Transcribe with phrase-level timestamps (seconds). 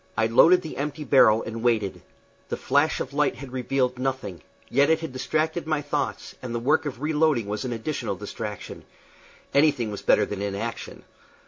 [0.17, 2.01] I loaded the empty barrel and waited.
[2.49, 6.59] The flash of light had revealed nothing, yet it had distracted my thoughts, and the
[6.59, 8.83] work of reloading was an additional distraction.
[9.53, 11.03] Anything was better than inaction.